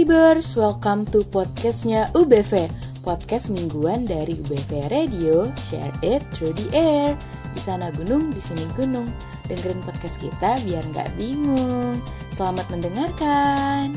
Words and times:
Believers, 0.00 0.56
welcome 0.56 1.04
to 1.12 1.20
podcastnya 1.28 2.08
UBV 2.16 2.72
Podcast 3.04 3.52
mingguan 3.52 4.08
dari 4.08 4.32
UBV 4.32 4.88
Radio, 4.88 5.52
share 5.68 5.92
it 6.00 6.24
through 6.32 6.56
the 6.56 6.72
air. 6.72 7.12
Di 7.52 7.60
sana 7.60 7.92
gunung, 7.92 8.32
di 8.32 8.40
sini 8.40 8.64
gunung. 8.80 9.12
Dengerin 9.44 9.84
podcast 9.84 10.16
kita 10.24 10.56
biar 10.64 10.80
nggak 10.96 11.20
bingung. 11.20 12.00
Selamat 12.32 12.64
mendengarkan. 12.72 13.92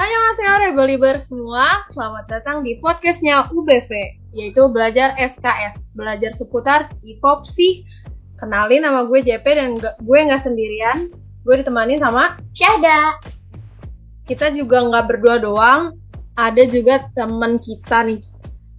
Annyeonghaseyo 0.00 0.72
Believers 0.72 1.28
semua, 1.28 1.84
selamat 1.92 2.32
datang 2.32 2.64
di 2.64 2.80
podcastnya 2.80 3.52
UBV 3.52 3.92
Yaitu 4.32 4.72
Belajar 4.72 5.20
SKS, 5.20 5.92
belajar 5.92 6.32
seputar 6.32 6.88
K-pop 6.96 7.44
sih. 7.44 7.84
Kenalin 8.40 8.88
nama 8.88 9.04
gue 9.04 9.20
JP 9.20 9.44
dan 9.44 9.76
gue 9.76 10.18
nggak 10.32 10.40
sendirian. 10.40 11.12
Gue 11.44 11.60
ditemani 11.60 12.00
sama 12.00 12.40
Syahda 12.56 13.36
kita 14.28 14.52
juga 14.52 14.84
nggak 14.84 15.04
berdua 15.08 15.40
doang 15.40 15.96
ada 16.36 16.62
juga 16.68 17.08
teman 17.16 17.56
kita 17.56 18.04
nih. 18.04 18.20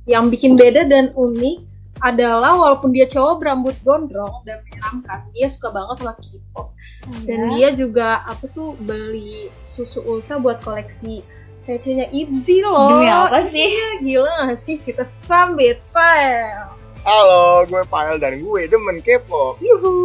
Yang 0.05 0.25
bikin 0.37 0.53
beda 0.53 0.85
dan 0.85 1.11
unik 1.17 1.57
adalah 1.99 2.55
walaupun 2.55 2.95
dia 2.95 3.09
cowok 3.09 3.43
berambut 3.43 3.75
gondrong 3.83 4.45
dan 4.47 4.63
menyeramkan 4.63 5.27
dia 5.35 5.51
suka 5.51 5.73
banget 5.75 5.95
sama 5.99 6.13
K-pop. 6.15 6.67
Hmm, 7.03 7.23
dan 7.27 7.39
dia 7.51 7.67
juga 7.75 8.23
apa 8.23 8.47
tuh 8.53 8.77
beli 8.79 9.51
susu 9.67 9.99
ultra 10.07 10.39
buat 10.39 10.63
koleksi 10.63 11.19
PC-nya 11.67 12.07
ITZY 12.13 12.63
loh. 12.63 12.95
Demi 12.95 13.11
apa 13.11 13.43
sih? 13.43 13.67
Iya, 13.67 13.89
gila 13.99 14.31
gak 14.47 14.57
sih? 14.57 14.79
Kita 14.79 15.03
sambit 15.03 15.83
Pael 15.91 16.79
halo 16.99 17.63
gue 17.67 17.83
Pael 17.87 18.15
dan 18.19 18.39
gue 18.39 18.61
demen 18.67 18.99
K-pop. 19.03 19.59
Yuhu. 19.59 19.95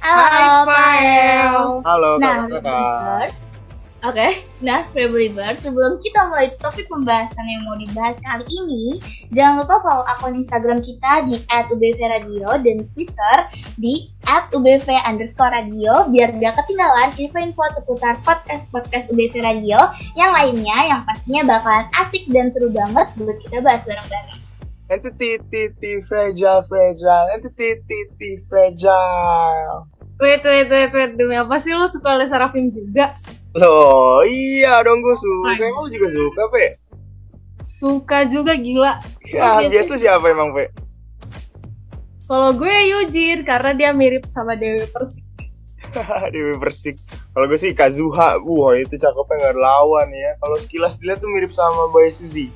Halo 0.00 0.64
Pael 0.64 1.84
halo 1.84 2.10
nah, 2.16 2.48
kakak 2.48 3.49
Oke, 4.00 4.16
okay. 4.16 4.32
nah 4.64 4.88
Believers, 4.96 5.60
sebelum 5.60 6.00
kita 6.00 6.24
mulai 6.32 6.48
topik 6.56 6.88
pembahasan 6.88 7.44
yang 7.44 7.68
mau 7.68 7.76
dibahas 7.76 8.16
kali 8.24 8.48
ini, 8.48 8.96
jangan 9.28 9.60
lupa 9.60 9.76
follow 9.84 10.08
akun 10.08 10.40
Instagram 10.40 10.80
kita 10.80 11.28
di 11.28 11.36
@ubvradio 11.44 12.48
dan 12.64 12.88
Twitter 12.96 13.36
di 13.76 14.08
@ubv 14.24 14.88
underscore 15.04 15.52
radio 15.52 16.08
biar 16.08 16.32
gak 16.32 16.64
ketinggalan 16.64 17.12
info-info 17.12 17.60
seputar 17.76 18.16
podcast-podcast 18.24 19.12
UBV 19.12 19.36
Radio 19.44 19.92
yang 20.16 20.32
lainnya 20.32 20.96
yang 20.96 21.04
pastinya 21.04 21.60
bakalan 21.60 21.84
asik 22.00 22.24
dan 22.32 22.48
seru 22.48 22.72
banget 22.72 23.04
buat 23.20 23.36
kita 23.36 23.60
bahas 23.60 23.84
bareng-bareng. 23.84 24.40
Nanti 24.88 25.08
titi 25.52 25.92
fragile 26.08 26.64
fragile, 26.64 27.36
nanti 27.36 27.52
titi 27.52 28.30
fragile. 28.48 29.92
Wait, 30.16 30.40
wait, 30.40 30.68
wait, 30.72 30.88
wait, 30.88 31.12
demi 31.20 31.36
apa 31.36 31.60
sih 31.60 31.76
lo 31.76 31.84
suka 31.84 32.16
Lesa 32.16 32.40
Rafim 32.40 32.72
juga? 32.72 33.12
Loh, 33.50 34.22
iya 34.22 34.78
dong 34.86 35.02
gue 35.02 35.16
suka. 35.18 35.58
Emang 35.58 35.86
lu 35.86 35.90
juga 35.90 36.08
suka, 36.14 36.42
Pe? 36.54 36.64
Suka 37.58 38.18
juga 38.22 38.54
gila. 38.54 39.02
Ya, 39.26 39.66
biasa 39.66 39.98
siapa 39.98 40.30
emang, 40.30 40.54
Pe? 40.54 40.70
Kalau 42.30 42.54
gue 42.54 42.70
Yujin 42.94 43.42
karena 43.42 43.74
dia 43.74 43.90
mirip 43.90 44.30
sama 44.30 44.54
Dewi 44.54 44.86
Persik. 44.86 45.26
Dewi 46.34 46.54
Persik. 46.62 46.96
Kalau 47.34 47.50
gue 47.50 47.58
sih 47.58 47.74
Kazuha. 47.74 48.38
Wah, 48.38 48.78
itu 48.78 48.94
cakepnya 48.94 49.50
nggak 49.50 49.58
lawan 49.58 50.08
ya. 50.14 50.38
Kalau 50.38 50.54
sekilas 50.54 50.94
dilihat 51.02 51.18
tuh 51.18 51.26
mirip 51.26 51.50
sama 51.50 51.90
Bae 51.90 52.14
Suzy. 52.14 52.54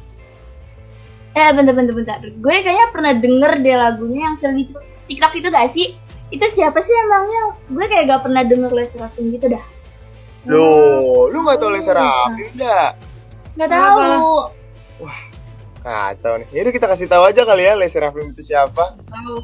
Eh, 1.35 1.51
bentar, 1.51 1.75
bentar, 1.75 1.91
bentar. 1.91 2.23
Gue 2.23 2.63
kayaknya 2.63 2.87
pernah 2.95 3.13
denger 3.19 3.53
deh 3.67 3.75
lagunya 3.75 4.31
yang 4.31 4.39
sering 4.39 4.63
itu 4.63 4.79
TikTok 5.11 5.35
itu 5.43 5.49
gak 5.51 5.67
sih? 5.67 5.99
Itu 6.31 6.47
siapa 6.47 6.79
sih 6.79 6.95
emangnya? 6.95 7.59
Gue 7.67 7.91
kayak 7.91 8.15
gak 8.15 8.23
pernah 8.31 8.47
denger 8.47 8.71
Raffin 8.71 9.35
gitu 9.35 9.51
dah. 9.51 9.74
Loh, 10.45 11.33
lu 11.33 11.41
gak 11.49 11.57
tau 11.57 11.73
Lesa 11.73 11.97
Raffi 11.97 12.45
enggak? 12.53 12.91
Gak 13.57 13.69
tau. 13.73 14.53
Wah, 15.01 15.21
kacau 15.81 16.37
nih. 16.37 16.49
Yaudah 16.53 16.73
kita 16.77 16.87
kasih 16.89 17.09
tahu 17.09 17.25
aja 17.25 17.43
kali 17.49 17.65
ya 17.65 17.73
Lesa 17.73 18.05
Raffi 18.05 18.21
itu 18.29 18.45
siapa. 18.45 18.97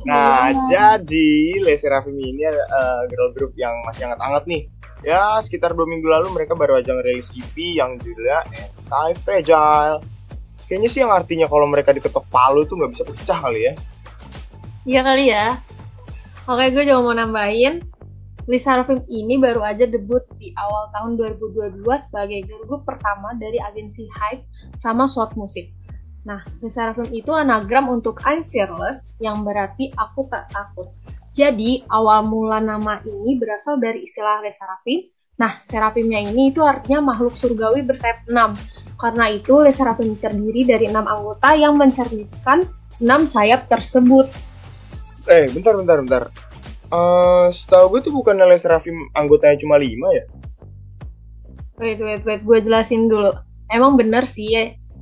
Nah, 0.04 0.52
jadi 0.68 1.60
Lesa 1.64 1.88
Raffi 1.88 2.12
ini 2.12 2.44
uh, 2.44 3.02
girl 3.08 3.32
group 3.32 3.56
yang 3.56 3.72
masih 3.88 4.12
hangat-hangat 4.12 4.44
nih. 4.44 4.68
Ya, 5.00 5.40
sekitar 5.40 5.72
dua 5.72 5.88
minggu 5.88 6.04
lalu 6.04 6.28
mereka 6.36 6.52
baru 6.52 6.76
aja 6.76 6.92
ngerilis 6.92 7.32
EP 7.32 7.80
yang 7.80 7.96
judulnya 7.96 8.44
Anti-Fragile. 8.92 10.04
Kayaknya 10.68 10.88
sih 10.92 11.00
yang 11.00 11.10
artinya 11.10 11.48
kalau 11.48 11.64
mereka 11.64 11.96
diketok 11.96 12.28
palu 12.28 12.68
tuh 12.68 12.76
nggak 12.76 12.92
bisa 12.92 13.02
pecah 13.08 13.38
kali 13.40 13.72
ya. 13.72 13.74
Iya 14.84 15.00
kali 15.00 15.24
ya. 15.32 15.56
Oke, 16.44 16.68
gue 16.76 16.84
juga 16.84 17.00
mau 17.00 17.16
nambahin 17.16 17.89
Lisa 18.50 18.74
Rafim 18.74 19.06
ini 19.06 19.38
baru 19.38 19.62
aja 19.62 19.86
debut 19.86 20.26
di 20.34 20.50
awal 20.58 20.90
tahun 20.90 21.14
2022 21.38 21.86
sebagai 22.02 22.42
girl 22.50 22.66
group 22.66 22.82
pertama 22.82 23.30
dari 23.38 23.62
agensi 23.62 24.10
Hype 24.10 24.42
sama 24.74 25.06
Short 25.06 25.38
Music. 25.38 25.70
Nah, 26.26 26.42
Lisa 26.58 26.90
Rafim 26.90 27.06
itu 27.14 27.30
anagram 27.30 27.86
untuk 27.94 28.18
I'm 28.26 28.42
Fearless 28.42 29.22
yang 29.22 29.46
berarti 29.46 29.94
aku 29.94 30.26
tak 30.26 30.50
takut. 30.50 30.90
Jadi, 31.30 31.86
awal 31.94 32.26
mula 32.26 32.58
nama 32.58 32.98
ini 33.06 33.38
berasal 33.38 33.78
dari 33.78 34.02
istilah 34.02 34.42
Lisa 34.42 34.66
Rafim. 34.66 35.06
Nah, 35.38 35.54
serafimnya 35.62 36.18
ini 36.18 36.50
itu 36.50 36.60
artinya 36.66 37.14
makhluk 37.14 37.38
surgawi 37.38 37.86
bersayap 37.86 38.26
6. 38.26 38.34
Karena 38.98 39.30
itu, 39.30 39.62
Lisa 39.62 39.86
terdiri 39.94 40.66
dari 40.66 40.90
6 40.90 40.98
anggota 41.06 41.54
yang 41.54 41.78
mencerminkan 41.78 42.66
6 42.98 43.30
sayap 43.30 43.70
tersebut. 43.70 44.26
Eh, 45.30 45.46
bentar, 45.54 45.78
bentar, 45.78 46.02
bentar 46.02 46.49
Uh, 46.90 47.46
setahu 47.54 47.96
gue 47.96 48.10
tuh 48.10 48.14
bukan 48.14 48.34
Les 48.50 48.66
Rafim 48.66 49.06
anggotanya 49.14 49.56
cuma 49.62 49.78
lima 49.78 50.10
ya? 50.10 50.24
Wait, 51.78 52.02
wait, 52.02 52.22
wait. 52.26 52.42
Gue 52.42 52.58
jelasin 52.60 53.06
dulu. 53.06 53.30
Emang 53.70 53.94
bener 53.94 54.26
sih, 54.26 54.50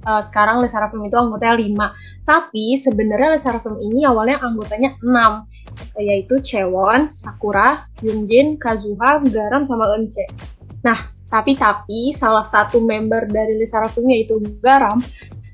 uh, 0.04 0.20
sekarang 0.20 0.60
Les 0.60 0.70
Rafim 0.76 1.00
itu 1.08 1.16
anggotanya 1.16 1.56
lima. 1.56 1.86
Tapi 2.28 2.76
sebenarnya 2.76 3.34
Les 3.34 3.44
Rafim 3.48 3.80
ini 3.80 4.04
awalnya 4.04 4.44
anggotanya 4.44 5.00
enam. 5.00 5.48
Yaitu 5.96 6.44
Chewon, 6.44 7.08
Sakura, 7.08 7.88
Yunjin, 8.04 8.60
Kazuha, 8.60 9.24
Garam, 9.24 9.64
sama 9.64 9.88
Eunche. 9.96 10.28
Nah, 10.84 10.98
tapi-tapi 11.28 12.12
salah 12.12 12.44
satu 12.44 12.84
member 12.84 13.28
dari 13.28 13.56
Les 13.56 13.72
Rafim 13.72 14.04
yaitu 14.12 14.38
Garam, 14.60 15.00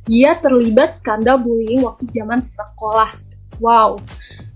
dia 0.05 0.37
terlibat 0.37 0.93
skandal 0.93 1.41
bullying 1.41 1.87
waktu 1.87 2.05
zaman 2.11 2.43
sekolah. 2.43 3.16
Wow, 3.62 4.03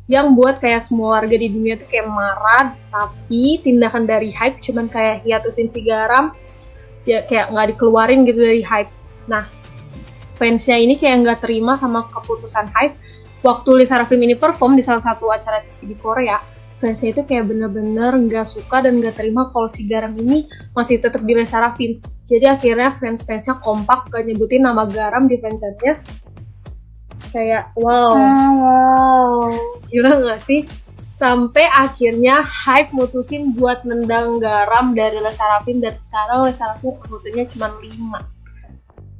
yang 0.08 0.32
buat 0.32 0.56
kayak 0.58 0.80
semua 0.80 1.20
warga 1.20 1.36
di 1.36 1.52
dunia 1.52 1.76
tuh 1.76 1.84
kayak 1.84 2.08
marah 2.08 2.72
tapi 2.88 3.60
tindakan 3.60 4.08
dari 4.08 4.32
hype 4.32 4.56
cuman 4.64 4.88
kayak 4.88 5.20
hiatusin 5.22 5.68
si 5.68 5.84
garam 5.84 6.32
ya 7.04 7.22
kayak 7.28 7.52
nggak 7.52 7.76
dikeluarin 7.76 8.24
gitu 8.24 8.40
dari 8.40 8.64
hype. 8.64 8.88
Nah 9.28 9.44
fansnya 10.40 10.80
ini 10.80 10.96
kayak 10.96 11.16
nggak 11.22 11.38
terima 11.44 11.76
sama 11.76 12.08
keputusan 12.08 12.72
hype. 12.72 12.96
Waktu 13.38 13.84
Lisa 13.84 14.02
Rafim 14.02 14.18
ini 14.18 14.34
perform 14.34 14.74
di 14.74 14.82
salah 14.82 15.04
satu 15.04 15.30
acara 15.30 15.62
TV 15.62 15.94
di 15.94 15.96
Korea 16.00 16.42
fansnya 16.78 17.10
itu 17.10 17.22
kayak 17.26 17.50
bener-bener 17.50 18.14
nggak 18.14 18.46
suka 18.46 18.86
dan 18.86 19.02
nggak 19.02 19.18
terima 19.18 19.50
kalau 19.50 19.66
si 19.66 19.84
Garam 19.90 20.14
ini 20.14 20.46
masih 20.72 21.02
tetap 21.02 21.26
di 21.26 21.34
Lisa 21.34 21.58
Rafim. 21.58 21.98
Jadi 22.28 22.46
akhirnya 22.46 22.94
fans-fansnya 23.00 23.58
kompak 23.64 24.12
gak 24.12 24.22
nyebutin 24.28 24.62
nama 24.62 24.86
Garam 24.86 25.26
di 25.26 25.40
fansnya 25.42 25.98
kayak 27.30 27.72
wow. 27.78 28.16
Ah, 28.16 28.50
wow. 28.52 29.48
Gila 29.88 30.24
gak 30.24 30.40
sih? 30.40 30.64
Sampai 31.08 31.66
akhirnya 31.66 32.44
hype 32.44 32.94
mutusin 32.94 33.56
buat 33.56 33.82
nendang 33.82 34.38
garam 34.38 34.94
dari 34.94 35.18
Lesarafin 35.18 35.82
dan 35.82 35.96
sekarang 35.96 36.46
Lesarafin 36.46 36.94
anggotanya 36.94 37.44
cuma 37.50 37.68
lima. 37.82 38.20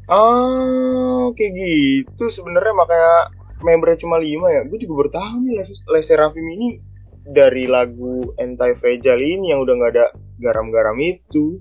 Oh 0.08 1.36
kayak 1.36 1.52
gitu 1.58 2.32
sebenarnya 2.32 2.72
makanya 2.72 3.14
membernya 3.60 3.98
cuma 4.00 4.16
lima 4.16 4.48
ya. 4.48 4.62
Gue 4.64 4.78
juga 4.78 5.04
baru 5.04 5.10
tahu 5.12 5.36
nih 5.44 5.54
Leserafim 5.90 6.46
ini 6.46 6.68
dari 7.28 7.68
lagu 7.68 8.32
Anti 8.40 8.72
Fragile 8.72 9.20
ini 9.20 9.52
yang 9.52 9.60
udah 9.60 9.74
nggak 9.76 9.92
ada 9.92 10.06
garam-garam 10.40 10.96
itu 11.02 11.60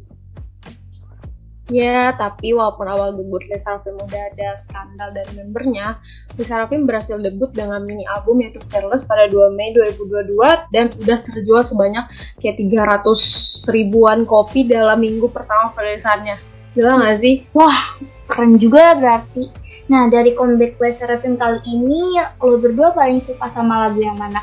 Ya, 1.67 2.15
tapi 2.15 2.55
walaupun 2.55 2.87
awal 2.87 3.11
debut 3.11 3.43
Lisa 3.51 3.75
Rafim 3.75 3.99
udah 3.99 4.23
ada 4.31 4.55
skandal 4.55 5.11
dari 5.11 5.35
membernya, 5.35 5.99
Lisa 6.39 6.63
Rafim 6.63 6.87
berhasil 6.87 7.19
debut 7.19 7.51
dengan 7.51 7.83
mini 7.83 8.07
album 8.07 8.39
yaitu 8.39 8.63
Fearless 8.71 9.03
pada 9.03 9.27
2 9.27 9.51
Mei 9.51 9.75
2022 9.75 10.71
dan 10.71 10.95
udah 10.95 11.17
terjual 11.27 11.67
sebanyak 11.67 12.07
kayak 12.39 12.55
300 12.71 13.75
ribuan 13.75 14.23
kopi 14.23 14.63
dalam 14.63 15.03
minggu 15.03 15.27
pertama 15.27 15.67
perilisannya. 15.75 16.39
Gila 16.71 17.03
gak 17.03 17.19
sih? 17.19 17.43
Wah, 17.51 17.99
keren 18.31 18.55
juga 18.55 18.95
berarti. 18.95 19.51
Nah, 19.91 20.07
dari 20.07 20.31
comeback 20.39 20.79
Lisa 20.79 21.03
Rafim 21.03 21.35
kali 21.35 21.59
ini, 21.67 22.15
lo 22.39 22.55
berdua 22.63 22.95
paling 22.95 23.19
suka 23.19 23.51
sama 23.51 23.87
lagu 23.87 23.99
yang 23.99 24.15
mana? 24.15 24.39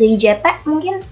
Dari 0.00 0.16
JP 0.16 0.64
mungkin? 0.64 1.04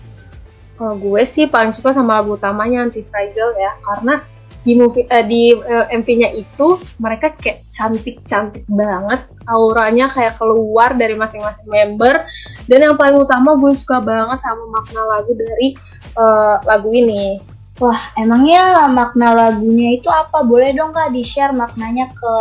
Kalau 0.81 0.97
gue 0.97 1.23
sih 1.29 1.45
paling 1.45 1.77
suka 1.77 1.93
sama 1.93 2.25
lagu 2.25 2.41
utamanya 2.41 2.89
Anti 2.89 3.05
Fragile 3.05 3.53
ya, 3.61 3.77
karena 3.85 4.25
di 4.63 4.79
movie 4.79 5.07
uh, 5.11 5.25
di 5.27 5.51
uh, 5.51 5.91
eh, 5.91 5.99
MV-nya 5.99 6.31
itu 6.39 6.79
mereka 7.03 7.35
kayak 7.35 7.67
cantik-cantik 7.75 8.63
banget 8.71 9.27
auranya 9.51 10.07
kayak 10.07 10.39
keluar 10.39 10.95
dari 10.95 11.19
masing-masing 11.19 11.67
member 11.67 12.23
dan 12.71 12.79
yang 12.79 12.95
paling 12.95 13.19
utama 13.19 13.59
gue 13.59 13.75
suka 13.75 13.99
banget 13.99 14.39
sama 14.39 14.63
makna 14.71 15.03
lagu 15.03 15.35
dari 15.35 15.75
uh, 16.15 16.63
lagu 16.63 16.91
ini 16.95 17.43
Wah, 17.81 18.15
emangnya 18.15 18.87
makna 18.93 19.33
lagunya 19.33 19.97
itu 19.97 20.07
apa? 20.07 20.45
Boleh 20.45 20.77
dong 20.77 20.93
kak 20.93 21.09
di-share 21.09 21.57
maknanya 21.57 22.13
ke 22.13 22.35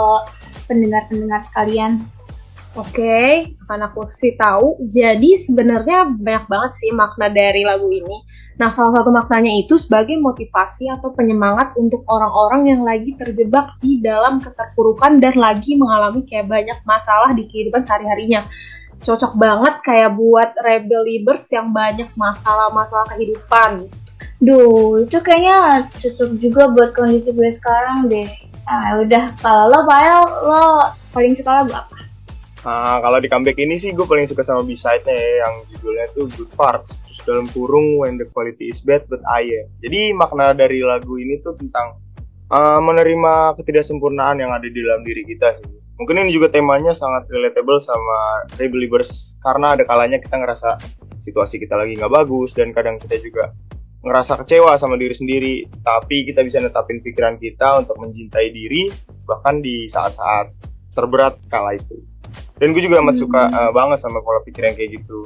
pendengar-pendengar 0.67 1.39
sekalian? 1.41 2.03
Oke, 2.75 3.03
okay, 3.03 3.29
akan 3.65 3.89
aku 3.89 4.11
kasih 4.11 4.35
tahu. 4.35 4.79
Jadi 4.91 5.39
sebenarnya 5.39 6.07
banyak 6.07 6.45
banget 6.51 6.71
sih 6.77 6.91
makna 6.91 7.31
dari 7.31 7.63
lagu 7.63 7.87
ini. 7.89 8.21
Nah, 8.61 8.69
salah 8.69 9.01
satu 9.01 9.09
maknanya 9.09 9.49
itu 9.57 9.73
sebagai 9.81 10.21
motivasi 10.21 10.85
atau 10.93 11.09
penyemangat 11.17 11.73
untuk 11.81 12.05
orang-orang 12.05 12.69
yang 12.69 12.81
lagi 12.85 13.17
terjebak 13.17 13.73
di 13.81 13.97
dalam 14.05 14.37
keterpurukan 14.37 15.17
dan 15.17 15.33
lagi 15.33 15.73
mengalami 15.73 16.21
kayak 16.21 16.45
banyak 16.45 16.77
masalah 16.85 17.33
di 17.33 17.49
kehidupan 17.49 17.81
sehari-harinya. 17.81 18.45
Cocok 19.01 19.33
banget 19.33 19.81
kayak 19.81 20.13
buat 20.13 20.53
rebel 20.61 21.01
libers 21.01 21.49
yang 21.49 21.73
banyak 21.73 22.05
masalah-masalah 22.13 23.09
kehidupan 23.17 23.89
Duh, 24.41 25.05
itu 25.05 25.21
kayaknya 25.21 25.85
cocok 25.85 26.29
juga 26.41 26.65
buat 26.73 26.97
kondisi 26.97 27.29
gue 27.29 27.49
sekarang 27.53 28.09
deh. 28.09 28.25
Ah, 28.65 28.97
udah. 28.97 29.37
Kalau 29.37 29.69
lo, 29.69 29.85
Pael, 29.85 30.21
lo 30.49 30.61
paling 31.13 31.37
suka 31.37 31.61
lagu 31.61 31.77
apa? 31.77 31.97
Nah, 32.61 33.01
kalau 33.01 33.17
di 33.17 33.25
comeback 33.25 33.57
ini 33.57 33.73
sih 33.73 33.89
gue 33.89 34.05
paling 34.05 34.29
suka 34.29 34.45
sama 34.45 34.61
B-side-nya 34.61 35.17
ya, 35.17 35.31
yang 35.45 35.53
judulnya 35.73 36.05
tuh 36.13 36.29
Good 36.29 36.53
Parts. 36.53 37.01
Terus 37.01 37.19
dalam 37.25 37.45
kurung 37.49 37.97
When 37.97 38.21
the 38.21 38.29
Quality 38.29 38.69
is 38.69 38.85
Bad 38.85 39.09
But 39.09 39.25
I 39.25 39.65
Am. 39.65 39.67
Jadi 39.81 40.13
makna 40.13 40.53
dari 40.53 40.85
lagu 40.85 41.17
ini 41.17 41.41
tuh 41.41 41.57
tentang 41.57 41.97
uh, 42.53 42.77
menerima 42.77 43.57
ketidaksempurnaan 43.57 44.45
yang 44.45 44.53
ada 44.53 44.67
di 44.69 44.77
dalam 44.77 45.01
diri 45.01 45.25
kita 45.25 45.57
sih. 45.57 45.65
Mungkin 45.97 46.21
ini 46.21 46.33
juga 46.33 46.53
temanya 46.53 46.93
sangat 46.93 47.29
relatable 47.33 47.81
sama 47.81 48.45
Rebelievers 48.61 49.41
karena 49.41 49.73
ada 49.77 49.85
kalanya 49.85 50.21
kita 50.21 50.37
ngerasa 50.37 50.77
situasi 51.21 51.61
kita 51.61 51.77
lagi 51.77 51.97
nggak 51.97 52.09
bagus 52.09 52.57
dan 52.57 52.73
kadang 52.73 52.97
kita 52.97 53.21
juga 53.21 53.53
ngerasa 54.01 54.33
kecewa 54.41 54.73
sama 54.81 54.97
diri 54.97 55.13
sendiri, 55.13 55.55
tapi 55.85 56.25
kita 56.25 56.41
bisa 56.41 56.57
netapin 56.57 57.05
pikiran 57.05 57.37
kita 57.37 57.85
untuk 57.85 58.01
mencintai 58.01 58.49
diri 58.49 58.89
bahkan 59.29 59.61
di 59.61 59.85
saat-saat 59.85 60.49
terberat 60.89 61.37
kala 61.53 61.77
itu 61.77 62.10
dan 62.61 62.77
gue 62.77 62.81
juga 62.85 63.01
amat 63.01 63.17
hmm. 63.17 63.23
suka 63.25 63.41
uh, 63.49 63.71
banget 63.73 63.97
sama 63.97 64.21
pola 64.21 64.37
pikir 64.45 64.69
yang 64.69 64.77
kayak 64.77 65.01
gitu. 65.01 65.25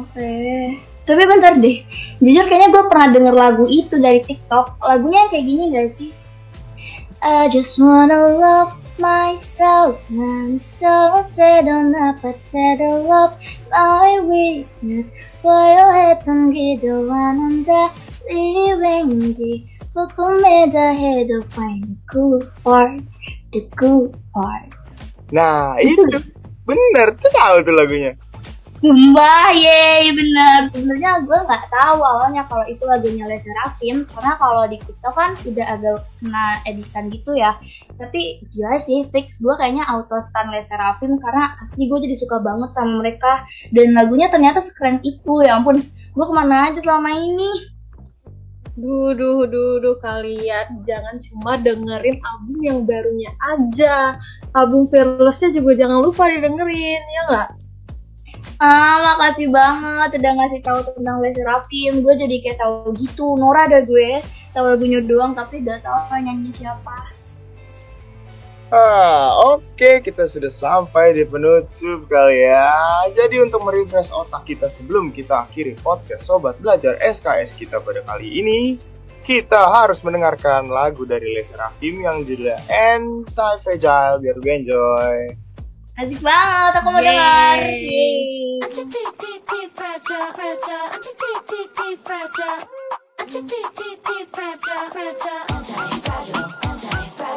Oke. 0.00 0.16
Okay. 0.16 0.80
tapi 1.04 1.26
bentar 1.26 1.58
deh. 1.58 1.84
Jujur 2.22 2.46
kayaknya 2.46 2.70
gue 2.70 2.82
pernah 2.86 3.08
denger 3.10 3.34
lagu 3.34 3.64
itu 3.66 3.98
dari 3.98 4.22
TikTok. 4.24 4.80
Lagunya 4.80 5.26
yang 5.26 5.30
kayak 5.34 5.46
gini 5.46 5.64
gak 5.74 5.90
sih? 5.90 6.10
I 7.20 7.52
just 7.52 7.76
wanna 7.76 8.40
love 8.40 8.72
myself. 8.96 10.00
And 10.08 10.62
don't 10.78 11.34
on 11.68 11.92
a 11.92 12.16
potato 12.22 13.04
love 13.04 13.36
my 13.68 14.24
weakness. 14.24 15.12
While 15.42 15.92
head 15.92 16.24
on 16.24 16.54
get 16.54 16.80
the 16.80 17.04
one 17.04 17.36
on 17.42 17.54
the 17.68 17.90
living 18.30 19.34
G? 19.34 19.68
Put 19.92 20.14
me 20.16 20.70
the 20.70 20.94
head 20.94 21.28
of 21.34 21.50
find 21.50 21.82
the 21.82 21.96
good 22.06 22.46
parts 22.62 23.18
the 23.52 23.66
good 23.74 24.14
parts 24.32 24.99
nah 25.30 25.74
itu 25.80 26.02
bener 26.66 27.14
tuh 27.18 27.30
tahu 27.32 27.56
tuh 27.66 27.74
lagunya 27.74 28.12
Sumpah, 28.80 29.52
ye, 29.52 30.08
bener. 30.16 30.72
Sebenarnya 30.72 31.20
gue 31.20 31.36
nggak 31.36 31.68
tahu 31.68 32.00
awalnya 32.00 32.48
kalau 32.48 32.64
itu 32.64 32.80
lagunya 32.88 33.28
Les 33.28 33.44
Serafim, 33.44 34.08
karena 34.08 34.32
kalau 34.40 34.64
di 34.64 34.80
TikTok 34.80 35.12
kan 35.12 35.36
udah 35.36 35.66
agak 35.76 36.00
kena 36.16 36.44
editan 36.64 37.12
gitu 37.12 37.36
ya. 37.36 37.60
Tapi 38.00 38.40
gila 38.48 38.80
sih, 38.80 39.04
fix 39.12 39.44
gue 39.44 39.52
kayaknya 39.60 39.84
auto 39.84 40.16
stan 40.24 40.48
Les 40.48 40.64
Serafim 40.64 41.20
karena 41.20 41.60
asli 41.60 41.92
gue 41.92 41.98
jadi 42.08 42.16
suka 42.16 42.40
banget 42.40 42.72
sama 42.72 43.04
mereka. 43.04 43.44
Dan 43.68 43.92
lagunya 43.92 44.32
ternyata 44.32 44.64
sekeren 44.64 44.96
itu, 45.04 45.44
ya 45.44 45.60
ampun. 45.60 45.84
Gue 46.16 46.24
ke 46.24 46.32
mana 46.32 46.72
aja 46.72 46.80
selama 46.80 47.12
ini? 47.12 47.79
Duh, 48.80 49.12
duh, 49.12 49.44
duh, 49.44 49.76
duh, 49.76 49.96
kalian 50.00 50.80
jangan 50.80 51.20
cuma 51.20 51.60
dengerin 51.60 52.16
album 52.24 52.58
yang 52.64 52.78
barunya 52.88 53.28
aja. 53.36 54.16
Album 54.56 54.88
Fearlessnya 54.88 55.52
juga 55.52 55.76
jangan 55.76 56.00
lupa 56.00 56.32
didengerin, 56.32 57.02
ya 57.04 57.22
nggak? 57.28 57.48
Ah, 58.56 59.16
makasih 59.20 59.52
banget 59.52 60.20
udah 60.20 60.32
ngasih 60.36 60.60
tahu 60.64 60.80
tentang 60.96 61.20
Lesti 61.20 61.44
Rafim. 61.44 62.00
Gue 62.00 62.16
jadi 62.16 62.36
kayak 62.40 62.60
tahu 62.60 62.96
gitu. 62.96 63.36
Nora 63.36 63.68
ada 63.68 63.84
gue, 63.84 64.24
tahu 64.56 64.64
lagunya 64.64 65.04
doang 65.04 65.36
tapi 65.36 65.60
udah 65.60 65.76
tahu 65.84 66.16
nyanyi 66.16 66.48
siapa. 66.48 67.19
Ah, 68.70 69.34
oke, 69.50 69.66
okay. 69.74 69.98
kita 69.98 70.30
sudah 70.30 70.46
sampai 70.46 71.10
di 71.10 71.26
penutup 71.26 72.06
kali 72.06 72.46
ya. 72.46 72.70
Jadi 73.18 73.42
untuk 73.42 73.66
merefresh 73.66 74.14
otak 74.14 74.46
kita 74.46 74.70
sebelum 74.70 75.10
kita 75.10 75.42
akhiri 75.42 75.74
podcast 75.82 76.22
Sobat 76.22 76.54
Belajar 76.62 76.94
SKS 77.02 77.58
kita 77.58 77.82
pada 77.82 77.98
kali 78.06 78.30
ini, 78.30 78.78
kita 79.26 79.58
harus 79.66 80.06
mendengarkan 80.06 80.70
lagu 80.70 81.02
dari 81.02 81.34
Lesti 81.34 81.58
Rafim 81.58 81.98
yang 81.98 82.22
judulnya 82.22 82.62
Anti 82.70 83.50
Fragile 83.58 84.22
biar 84.22 84.36
gue 84.38 84.54
enjoy. 84.62 85.18
Asik 85.98 86.22
banget, 86.22 86.72
aku 86.78 86.88
mau 86.94 87.02
dengar. 87.02 87.58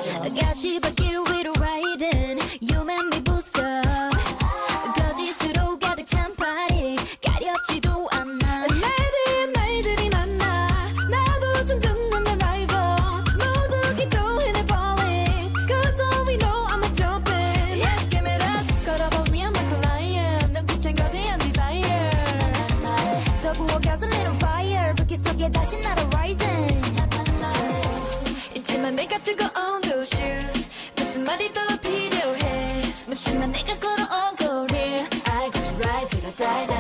가시 0.03 0.81
바뀔 0.81 1.21
위로 1.31 1.53
riding 1.59 2.41
You 2.61 2.85
make 2.85 3.07
me 3.07 3.21
boost 3.23 3.59
무심한 33.13 33.53
내가 33.53 33.79
걸어온 33.79 34.37
거리 34.37 34.79
I 34.79 35.51
got 35.51 35.65
to 35.65 35.73
ride 35.75 36.09
till 36.11 36.47
I 36.47 36.67
die 36.67 36.72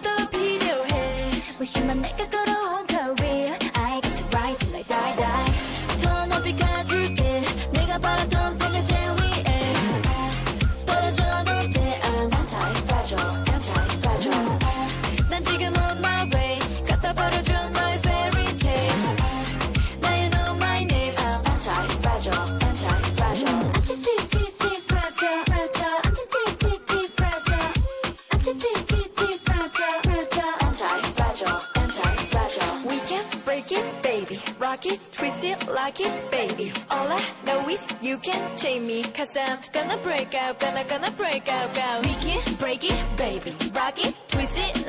더 0.00 0.28
필요해. 0.30 1.30
무심한 1.58 2.00
내가 2.00 2.28
걸어온 2.28 2.86
out, 40.42 40.58
gonna, 40.58 40.84
gonna 40.84 41.10
break 41.12 41.48
out, 41.48 41.74
go. 41.74 42.00
We 42.02 42.14
can 42.24 42.54
break 42.54 42.82
it, 42.84 43.00
baby. 43.16 43.54
Rock 43.72 44.04
it, 44.04 44.14
twist 44.28 44.52
it 44.56 44.76
it, 44.76 44.81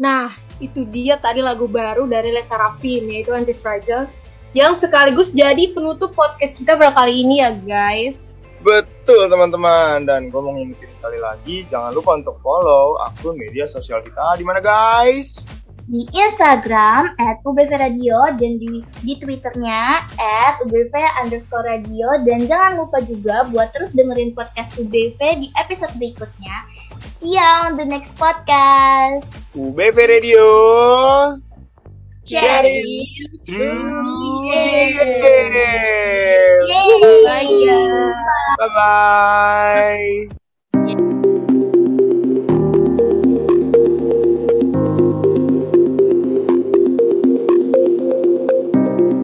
Nah, 0.00 0.32
itu 0.56 0.88
dia 0.88 1.20
tadi 1.20 1.44
lagu 1.44 1.68
baru 1.68 2.08
dari 2.08 2.32
Lesa 2.32 2.56
Rafim 2.56 3.04
yaitu 3.12 3.36
Anti 3.36 3.52
Fragile 3.52 4.08
yang 4.56 4.72
sekaligus 4.72 5.28
jadi 5.28 5.76
penutup 5.76 6.16
podcast 6.16 6.56
kita 6.56 6.72
pada 6.72 6.96
kali 6.96 7.20
ini 7.20 7.44
ya 7.44 7.52
guys. 7.52 8.48
Betul 8.64 9.28
teman-teman 9.28 10.08
dan 10.08 10.32
gue 10.32 10.40
mau 10.40 10.56
ngingetin 10.56 10.88
sekali 10.96 11.20
lagi 11.20 11.68
jangan 11.68 11.92
lupa 11.92 12.16
untuk 12.16 12.40
follow 12.40 12.96
akun 13.04 13.36
media 13.36 13.68
sosial 13.68 14.00
kita 14.00 14.40
di 14.40 14.44
mana 14.48 14.64
guys? 14.64 15.44
Di 15.90 16.06
Instagram 16.14 17.18
at 17.18 17.42
UBV 17.42 17.74
Radio 17.74 18.30
dan 18.38 18.62
di, 18.62 18.86
di 19.02 19.18
Twitternya 19.18 20.06
at 20.22 20.62
UBV 20.62 20.94
underscore 21.26 21.66
radio 21.66 22.06
dan 22.22 22.46
jangan 22.46 22.78
lupa 22.78 23.02
juga 23.02 23.42
buat 23.50 23.74
terus 23.74 23.90
dengerin 23.90 24.30
podcast 24.30 24.78
UBV 24.78 25.18
di 25.42 25.50
episode 25.58 25.90
berikutnya. 25.98 26.56
See 27.02 27.34
you 27.34 27.42
on 27.66 27.74
the 27.74 27.82
next 27.82 28.14
podcast. 28.14 29.50
UBV 29.58 29.98
Radio. 30.06 30.46
Jadi. 32.22 33.02
Bye. 37.26 37.50
Bye 38.60 38.70
bye. 38.78 40.39